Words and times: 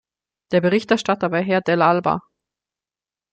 Der 0.51 0.61
Berichterstatter 0.61 1.29
war 1.29 1.41
Herr 1.41 1.59
Dell'Alba. 1.61 2.21